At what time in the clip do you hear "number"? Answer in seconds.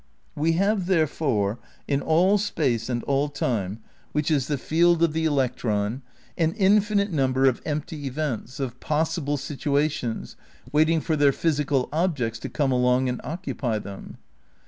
7.11-7.45